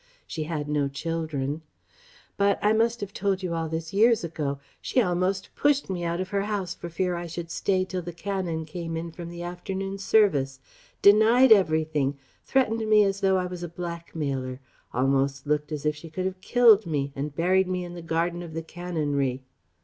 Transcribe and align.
She 0.25 0.45
had 0.45 0.67
no 0.67 0.87
children.... 0.87 1.61
But 2.35 2.57
I 2.63 2.73
must 2.73 3.01
have 3.01 3.13
told 3.13 3.43
you 3.43 3.53
all 3.53 3.69
this 3.69 3.93
years 3.93 4.23
ago? 4.23 4.57
she 4.81 4.99
almost 4.99 5.49
pushed 5.55 5.91
me 5.91 6.03
out 6.03 6.19
of 6.19 6.29
her 6.29 6.41
house 6.41 6.73
for 6.73 6.89
fear 6.89 7.15
I 7.15 7.27
should 7.27 7.51
stay 7.51 7.85
till 7.85 8.01
the 8.01 8.11
Canon 8.11 8.65
came 8.65 8.97
in 8.97 9.11
from 9.11 9.29
the 9.29 9.43
afternoon 9.43 9.99
service; 9.99 10.59
denied 11.03 11.51
everything; 11.51 12.17
threatened 12.43 12.89
me 12.89 13.03
as 13.03 13.21
though 13.21 13.37
I 13.37 13.45
was 13.45 13.61
a 13.61 13.69
blackmailer; 13.69 14.59
almost 14.91 15.45
looked 15.45 15.71
as 15.71 15.85
if 15.85 15.95
she 15.95 16.09
could 16.09 16.25
have 16.25 16.41
killed 16.41 16.87
me 16.87 17.11
and 17.15 17.35
buried 17.35 17.67
me 17.67 17.85
in 17.85 17.93
the 17.93 18.01
garden 18.01 18.41
of 18.41 18.55
the 18.55 18.63
Canonry.... 18.63 19.41